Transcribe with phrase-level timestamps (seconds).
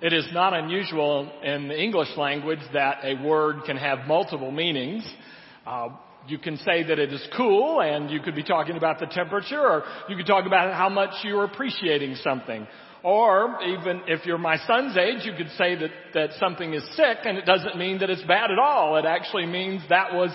[0.00, 5.04] It is not unusual in the English language that a word can have multiple meanings.
[5.66, 5.88] Uh,
[6.26, 9.60] you can say that it is cool and you could be talking about the temperature
[9.60, 12.66] or you could talk about how much you're appreciating something.
[13.02, 17.18] Or even if you're my son's age, you could say that, that something is sick
[17.24, 18.96] and it doesn't mean that it's bad at all.
[18.96, 20.30] It actually means that was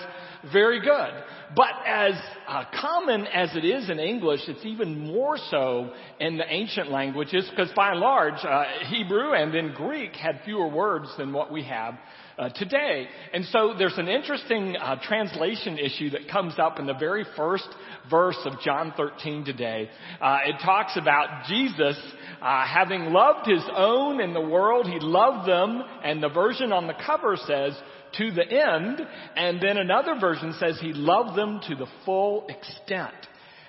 [0.52, 1.10] very good.
[1.54, 2.14] But as
[2.46, 7.48] uh, common as it is in English, it's even more so in the ancient languages
[7.50, 11.64] because by and large, uh, Hebrew and then Greek had fewer words than what we
[11.64, 11.94] have
[12.38, 13.06] uh, today.
[13.34, 17.68] And so there's an interesting uh, translation issue that comes up in the very first
[18.08, 19.90] verse of John 13 today.
[20.20, 21.96] Uh, it talks about Jesus
[22.40, 26.86] uh, having loved his own in the world, he loved them, and the version on
[26.86, 27.74] the cover says,
[28.18, 29.00] to the end,
[29.36, 33.14] and then another version says he loved them to the full extent.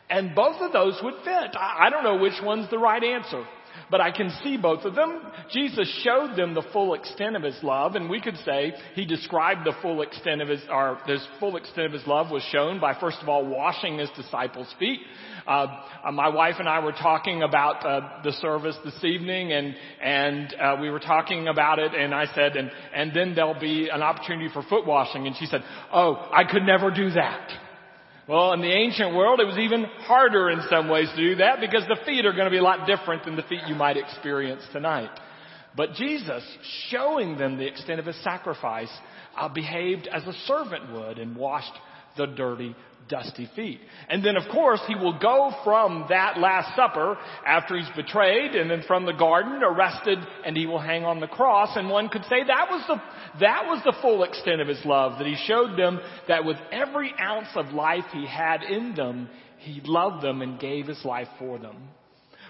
[0.10, 1.56] And both of those would fit.
[1.56, 3.46] I don't know which one's the right answer
[3.90, 5.22] but I can see both of them.
[5.52, 9.66] Jesus showed them the full extent of his love, and we could say he described
[9.66, 12.98] the full extent of his, or this full extent of his love was shown by
[13.00, 15.00] first of all washing his disciples' feet.
[15.48, 15.68] Uh,
[16.06, 20.56] uh, my wife and I were talking about uh, the service this evening, and and
[20.60, 24.02] uh, we were talking about it, and I said, and and then there'll be an
[24.02, 27.71] opportunity for foot washing, and she said, "Oh, I could never do that."
[28.28, 31.60] Well, in the ancient world, it was even harder in some ways to do that
[31.60, 33.98] because the feet are going to be a lot different than the feet you might
[33.98, 35.10] experience tonight.
[35.76, 36.44] But Jesus,
[36.90, 38.92] showing them the extent of his sacrifice,
[39.38, 41.74] uh, behaved as a servant would and washed
[42.18, 42.76] the dirty
[43.12, 43.80] dusty feet.
[44.10, 48.72] And then of course he will go from that last supper after he's betrayed and
[48.72, 52.24] then from the garden arrested and he will hang on the cross and one could
[52.24, 53.02] say that was the,
[53.40, 57.14] that was the full extent of his love that he showed them that with every
[57.20, 61.60] ounce of life he had in them, he loved them and gave his life for
[61.60, 61.76] them.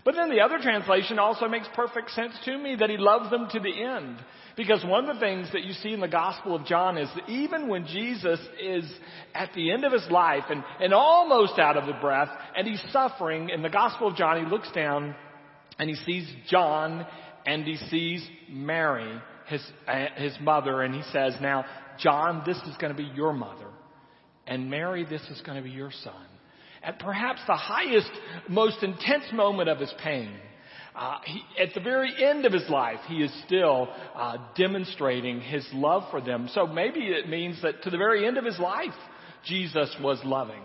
[0.04, 3.48] But then the other translation also makes perfect sense to me that he loves them
[3.52, 4.18] to the end.
[4.58, 7.30] Because one of the things that you see in the Gospel of John is that
[7.30, 8.84] even when Jesus is
[9.34, 12.84] at the end of his life and, and almost out of the breath and he's
[12.92, 15.16] suffering, in the Gospel of John he looks down
[15.80, 17.06] and he sees John
[17.46, 21.66] and he sees Mary, his, uh, his mother, and he says, now,
[22.00, 23.68] John, this is going to be your mother.
[24.46, 26.31] And Mary, this is going to be your son.
[26.84, 28.12] At perhaps the highest,
[28.50, 30.34] most intense moment of his pain,
[30.96, 35.66] uh, he, at the very end of his life, he is still uh, demonstrating his
[35.74, 36.50] love for them.
[36.54, 38.90] So maybe it means that to the very end of his life,
[39.46, 40.62] Jesus was loving.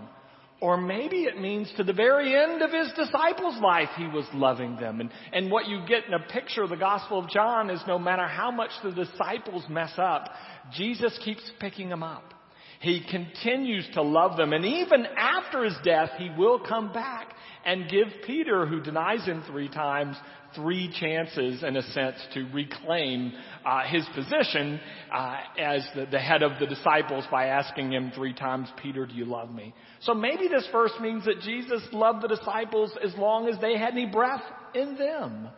[0.60, 4.76] Or maybe it means to the very end of his disciples' life, he was loving
[4.76, 5.00] them.
[5.00, 7.98] And, and what you get in a picture of the Gospel of John is no
[7.98, 10.30] matter how much the disciples mess up,
[10.72, 12.32] Jesus keeps picking them up.
[12.80, 14.52] He continues to love them.
[14.52, 17.32] And even after his death, he will come back
[17.64, 20.16] and give Peter, who denies him three times,
[20.54, 23.32] three chances, in a sense, to reclaim
[23.64, 24.80] uh, his position
[25.12, 29.14] uh, as the, the head of the disciples by asking him three times, Peter, do
[29.14, 29.74] you love me?
[30.02, 33.92] So maybe this verse means that Jesus loved the disciples as long as they had
[33.92, 34.44] any breath
[34.74, 35.48] in them.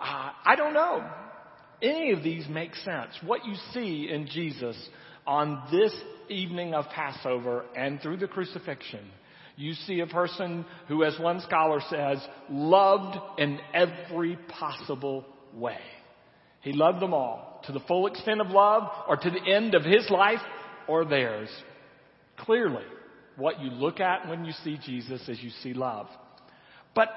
[0.00, 1.04] Uh, I don't know.
[1.82, 3.12] Any of these make sense.
[3.24, 4.76] What you see in Jesus
[5.28, 5.94] on this
[6.28, 9.04] evening of Passover and through the crucifixion
[9.58, 15.80] you see a person who, as one scholar says, loved in every possible way.
[16.60, 19.82] He loved them all to the full extent of love or to the end of
[19.82, 20.38] his life
[20.86, 21.48] or theirs.
[22.38, 22.84] Clearly,
[23.36, 26.06] what you look at when you see Jesus is you see love.
[26.94, 27.08] But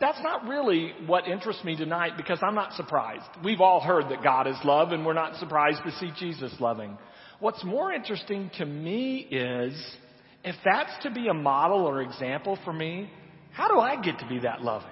[0.00, 3.28] that's not really what interests me tonight because I'm not surprised.
[3.44, 6.98] We've all heard that God is love and we're not surprised to see Jesus loving.
[7.40, 9.96] What's more interesting to me is
[10.44, 13.10] if that's to be a model or example for me,
[13.52, 14.88] how do I get to be that loving?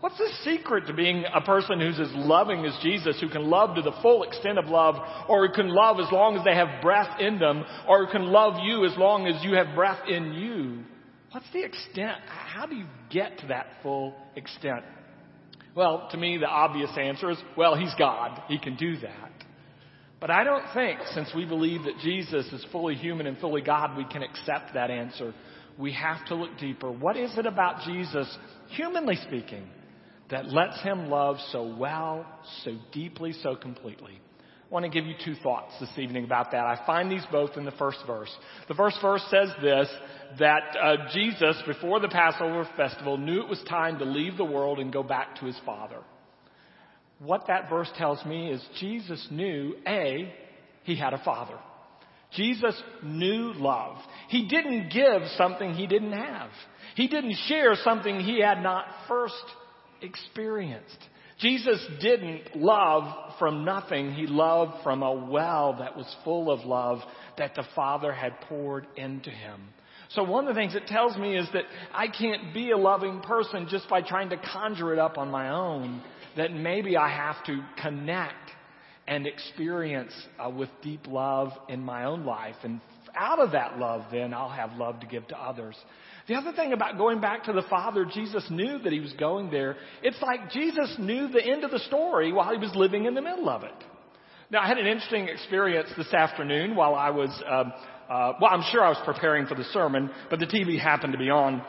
[0.00, 3.76] What's the secret to being a person who's as loving as Jesus, who can love
[3.76, 4.96] to the full extent of love,
[5.28, 8.24] or who can love as long as they have breath in them, or who can
[8.24, 10.82] love you as long as you have breath in you?
[11.30, 12.18] What's the extent?
[12.26, 14.84] How do you get to that full extent?
[15.76, 18.42] Well, to me, the obvious answer is, well, He's God.
[18.48, 19.41] He can do that.
[20.22, 23.96] But I don't think, since we believe that Jesus is fully human and fully God,
[23.96, 25.34] we can accept that answer.
[25.76, 26.92] We have to look deeper.
[26.92, 28.38] What is it about Jesus,
[28.68, 29.66] humanly speaking,
[30.30, 32.24] that lets him love so well,
[32.64, 34.12] so deeply, so completely?
[34.12, 36.66] I want to give you two thoughts this evening about that.
[36.66, 38.30] I find these both in the first verse.
[38.68, 39.88] The first verse says this,
[40.38, 44.78] that uh, Jesus, before the Passover festival, knew it was time to leave the world
[44.78, 45.98] and go back to his Father
[47.24, 50.32] what that verse tells me is Jesus knew, A,
[50.84, 51.58] he had a father.
[52.34, 53.98] Jesus knew love.
[54.28, 56.50] He didn't give something he didn't have.
[56.96, 59.34] He didn't share something he had not first
[60.00, 60.98] experienced.
[61.38, 64.12] Jesus didn't love from nothing.
[64.12, 67.00] He loved from a well that was full of love
[67.36, 69.60] that the Father had poured into him.
[70.14, 73.20] So one of the things it tells me is that I can't be a loving
[73.20, 76.02] person just by trying to conjure it up on my own.
[76.36, 78.50] That maybe I have to connect
[79.06, 82.56] and experience uh, with deep love in my own life.
[82.62, 82.80] And
[83.14, 85.76] out of that love, then I'll have love to give to others.
[86.28, 89.50] The other thing about going back to the Father, Jesus knew that he was going
[89.50, 89.76] there.
[90.02, 93.22] It's like Jesus knew the end of the story while he was living in the
[93.22, 93.74] middle of it.
[94.52, 97.72] Now, I had an interesting experience this afternoon while I was, um,
[98.10, 101.18] uh, well, I'm sure I was preparing for the sermon, but the TV happened to
[101.18, 101.62] be on.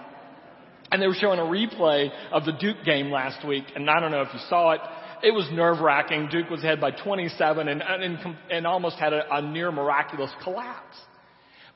[0.92, 4.12] And they were showing a replay of the Duke game last week, and I don't
[4.12, 4.82] know if you saw it.
[5.24, 6.28] It was nerve wracking.
[6.30, 10.98] Duke was ahead by 27 and, and, and almost had a, a near miraculous collapse.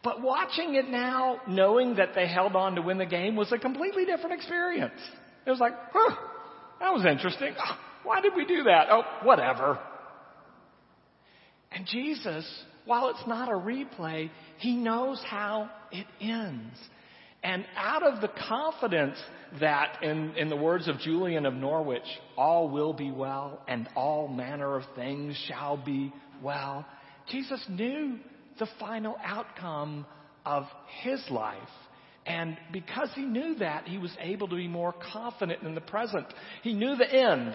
[0.03, 3.57] But watching it now, knowing that they held on to win the game was a
[3.57, 4.99] completely different experience.
[5.45, 6.15] It was like, huh,
[6.81, 7.55] that was interesting.
[7.57, 8.87] Oh, why did we do that?
[8.91, 9.79] Oh, whatever.
[11.89, 12.45] Jesus,
[12.85, 16.77] while it's not a replay, he knows how it ends.
[17.43, 19.17] And out of the confidence
[19.59, 24.27] that, in, in the words of Julian of Norwich, all will be well and all
[24.27, 26.11] manner of things shall be
[26.41, 26.85] well,
[27.29, 28.17] Jesus knew
[28.59, 30.05] the final outcome
[30.45, 30.65] of
[31.01, 31.57] his life.
[32.25, 36.25] And because he knew that, he was able to be more confident in the present.
[36.63, 37.53] He knew the end,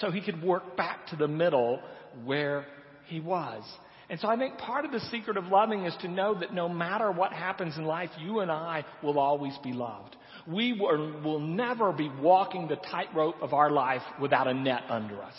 [0.00, 1.80] so he could work back to the middle
[2.24, 2.66] where
[3.06, 3.62] he was.
[4.10, 6.68] And so I think part of the secret of loving is to know that no
[6.68, 10.16] matter what happens in life, you and I will always be loved.
[10.46, 15.34] We will never be walking the tightrope of our life without a net under us.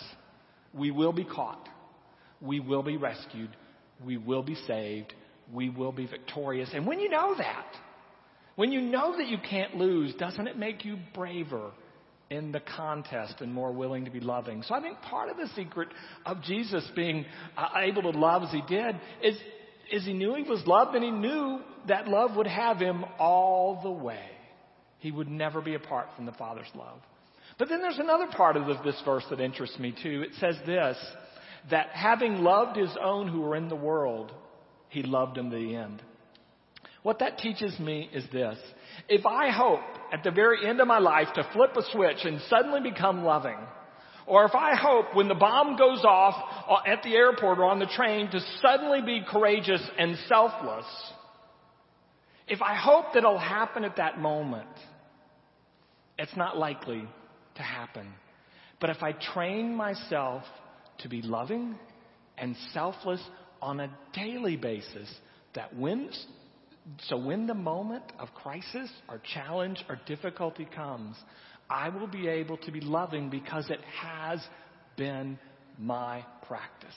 [0.74, 1.70] We will be caught.
[2.42, 3.56] We will be rescued
[4.04, 5.14] we will be saved,
[5.54, 6.70] we will be victorious.
[6.74, 7.68] And when you know that,
[8.56, 11.72] when you know that you can't lose, doesn't it make you braver
[12.30, 14.64] in the contest and more willing to be loving?
[14.64, 15.90] So I think part of the secret
[16.26, 17.26] of Jesus being
[17.58, 19.38] uh, able to love as he did is,
[19.92, 23.82] is he knew he was loved and he knew that love would have him all
[23.84, 24.24] the way.
[25.00, 27.00] He would never be apart from the Father's love.
[27.58, 30.24] But then there's another part of this verse that interests me too.
[30.24, 30.98] It says this,
[31.70, 34.32] that having loved his own who were in the world,
[34.90, 36.02] he loved them to the end.
[37.06, 38.58] What that teaches me is this.
[39.08, 39.82] If I hope
[40.12, 43.60] at the very end of my life to flip a switch and suddenly become loving,
[44.26, 46.34] or if I hope when the bomb goes off
[46.68, 50.86] uh, at the airport or on the train to suddenly be courageous and selfless,
[52.48, 54.66] if I hope that it'll happen at that moment,
[56.18, 57.08] it's not likely
[57.54, 58.08] to happen.
[58.82, 60.42] But if I train myself
[61.02, 61.78] to be loving
[62.36, 63.22] and selfless
[63.62, 65.14] on a daily basis
[65.54, 66.10] that when
[67.08, 71.16] so when the moment of crisis or challenge or difficulty comes,
[71.70, 74.40] I will be able to be loving because it has
[74.96, 75.40] been
[75.80, 76.96] my practice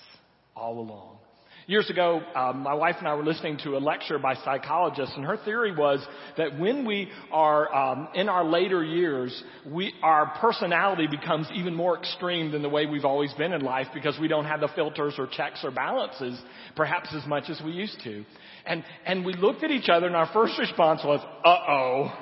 [0.55, 1.19] all along.
[1.69, 5.25] Years ago, um, my wife and I were listening to a lecture by psychologists, and
[5.27, 6.03] her theory was
[6.39, 11.99] that when we are um, in our later years, we, our personality becomes even more
[11.99, 15.17] extreme than the way we've always been in life because we don't have the filters
[15.19, 16.41] or checks or balances
[16.75, 18.25] perhaps as much as we used to.
[18.65, 22.19] And, and we looked at each other, and our first response was, uh oh.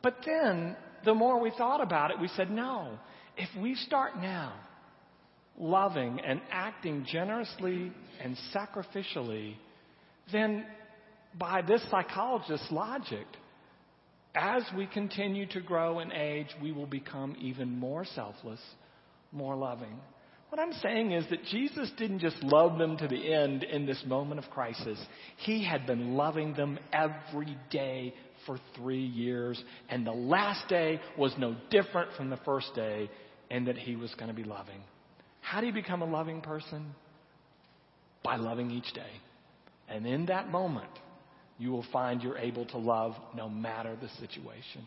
[0.00, 2.98] But then, the more we thought about it, we said, no,
[3.36, 4.54] if we start now,
[5.58, 7.92] loving and acting generously
[8.22, 9.54] and sacrificially,
[10.32, 10.64] then
[11.38, 13.26] by this psychologist's logic,
[14.34, 18.60] as we continue to grow in age, we will become even more selfless,
[19.32, 19.98] more loving.
[20.50, 24.02] What I'm saying is that Jesus didn't just love them to the end in this
[24.06, 24.98] moment of crisis.
[25.38, 28.14] He had been loving them every day
[28.46, 33.10] for three years, and the last day was no different from the first day,
[33.50, 34.80] and that he was going to be loving.
[35.48, 36.94] How do you become a loving person?
[38.22, 39.10] By loving each day.
[39.88, 40.90] And in that moment,
[41.56, 44.82] you will find you're able to love no matter the situation.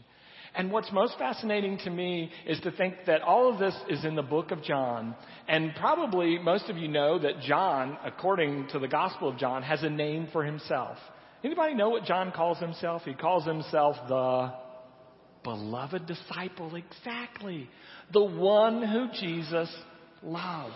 [0.53, 4.13] And what's most fascinating to me is to think that all of this is in
[4.13, 5.15] the book of John.
[5.47, 9.81] And probably most of you know that John, according to the Gospel of John, has
[9.81, 10.97] a name for himself.
[11.43, 13.01] Anybody know what John calls himself?
[13.03, 14.53] He calls himself the
[15.43, 16.75] beloved disciple.
[16.75, 17.67] Exactly.
[18.13, 19.75] The one who Jesus
[20.23, 20.75] loved.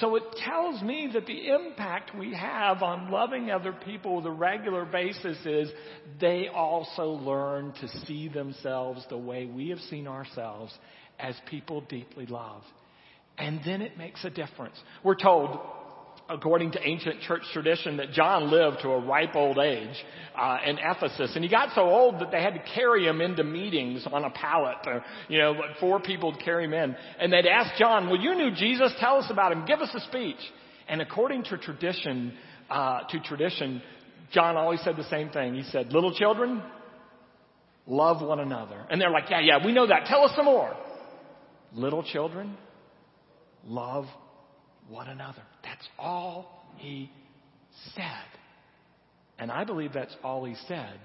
[0.00, 4.30] So it tells me that the impact we have on loving other people with a
[4.30, 5.70] regular basis is
[6.18, 10.72] they also learn to see themselves the way we have seen ourselves
[11.18, 12.64] as people deeply loved.
[13.36, 14.76] And then it makes a difference.
[15.04, 15.58] We're told
[16.28, 19.94] according to ancient church tradition, that John lived to a ripe old age
[20.36, 23.44] uh, in Ephesus, and he got so old that they had to carry him into
[23.44, 24.78] meetings on a pallet.
[24.86, 28.34] Or, you know, four people would carry him in, and they'd ask John, "Well, you
[28.34, 28.92] knew Jesus.
[28.98, 29.64] Tell us about him.
[29.66, 30.40] Give us a speech."
[30.88, 32.36] And according to tradition,
[32.70, 33.82] uh, to tradition,
[34.30, 35.54] John always said the same thing.
[35.54, 36.62] He said, "Little children,
[37.86, 40.06] love one another." And they're like, "Yeah, yeah, we know that.
[40.06, 40.74] Tell us some more."
[41.74, 42.56] Little children,
[43.64, 44.06] love
[44.92, 45.42] one another.
[45.64, 47.10] That's all he
[47.94, 48.04] said.
[49.38, 51.00] And I believe that's all he said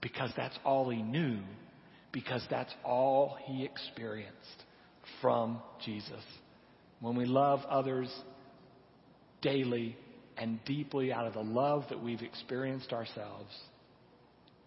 [0.00, 1.38] because that's all he knew,
[2.12, 4.64] because that's all he experienced
[5.20, 6.22] from Jesus.
[7.00, 8.12] When we love others
[9.40, 9.96] daily
[10.36, 13.52] and deeply out of the love that we've experienced ourselves,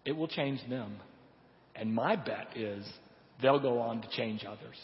[0.06, 0.96] it will change them.
[1.76, 2.88] And my bet is
[3.42, 4.78] they'll go on to change others.